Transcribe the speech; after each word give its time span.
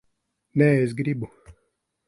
Nē, 0.61 0.69
es 0.85 0.97
gribu. 1.03 1.31